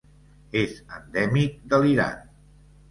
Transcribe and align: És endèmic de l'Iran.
És 0.61 0.73
endèmic 0.97 1.61
de 1.75 1.83
l'Iran. 1.87 2.29